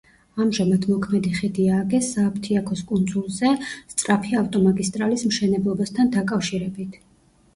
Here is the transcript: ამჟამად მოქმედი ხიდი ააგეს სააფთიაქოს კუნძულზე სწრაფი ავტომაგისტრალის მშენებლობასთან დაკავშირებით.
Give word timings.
ამჟამად 0.43 0.85
მოქმედი 0.91 1.33
ხიდი 1.39 1.65
ააგეს 1.73 2.07
სააფთიაქოს 2.13 2.81
კუნძულზე 2.91 3.51
სწრაფი 3.93 4.39
ავტომაგისტრალის 4.41 5.27
მშენებლობასთან 5.33 6.09
დაკავშირებით. 6.19 6.99